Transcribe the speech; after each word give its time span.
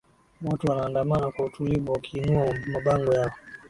watu 0.51 0.67
wanaandamana 0.67 1.31
kwa 1.31 1.45
utulivu 1.45 1.91
wakiinua 1.91 2.53
mabango 2.73 3.13
yao 3.13 3.31